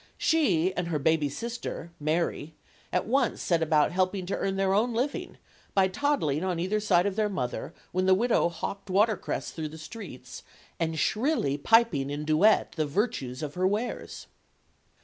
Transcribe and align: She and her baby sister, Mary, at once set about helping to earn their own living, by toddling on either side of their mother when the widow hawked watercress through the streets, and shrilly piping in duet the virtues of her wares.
She 0.17 0.73
and 0.75 0.87
her 0.87 0.97
baby 0.97 1.29
sister, 1.29 1.91
Mary, 1.99 2.55
at 2.91 3.05
once 3.05 3.39
set 3.39 3.61
about 3.61 3.91
helping 3.91 4.25
to 4.25 4.35
earn 4.35 4.55
their 4.55 4.73
own 4.73 4.95
living, 4.95 5.37
by 5.75 5.89
toddling 5.89 6.43
on 6.43 6.57
either 6.59 6.79
side 6.79 7.05
of 7.05 7.15
their 7.15 7.29
mother 7.29 7.71
when 7.91 8.07
the 8.07 8.15
widow 8.15 8.49
hawked 8.49 8.89
watercress 8.89 9.51
through 9.51 9.69
the 9.69 9.77
streets, 9.77 10.41
and 10.79 10.97
shrilly 10.97 11.55
piping 11.55 12.09
in 12.09 12.25
duet 12.25 12.71
the 12.71 12.87
virtues 12.87 13.43
of 13.43 13.53
her 13.53 13.67
wares. 13.67 14.25